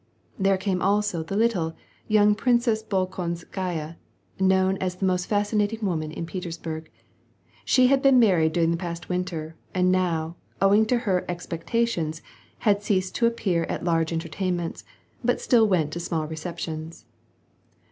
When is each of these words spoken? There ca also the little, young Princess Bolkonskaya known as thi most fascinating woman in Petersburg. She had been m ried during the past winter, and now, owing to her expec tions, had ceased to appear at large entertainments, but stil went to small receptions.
There 0.39 0.57
ca 0.57 0.79
also 0.79 1.21
the 1.21 1.35
little, 1.37 1.75
young 2.07 2.33
Princess 2.33 2.81
Bolkonskaya 2.81 3.97
known 4.39 4.77
as 4.77 4.95
thi 4.95 5.05
most 5.05 5.27
fascinating 5.27 5.81
woman 5.85 6.11
in 6.11 6.25
Petersburg. 6.25 6.89
She 7.65 7.85
had 7.85 8.01
been 8.01 8.15
m 8.15 8.27
ried 8.35 8.51
during 8.51 8.71
the 8.71 8.77
past 8.77 9.09
winter, 9.09 9.55
and 9.75 9.91
now, 9.91 10.37
owing 10.59 10.87
to 10.87 10.97
her 10.97 11.23
expec 11.29 11.69
tions, 11.87 12.23
had 12.65 12.81
ceased 12.81 13.13
to 13.17 13.27
appear 13.27 13.65
at 13.65 13.83
large 13.85 14.11
entertainments, 14.11 14.83
but 15.23 15.39
stil 15.39 15.67
went 15.67 15.93
to 15.93 15.99
small 15.99 16.25
receptions. 16.25 17.05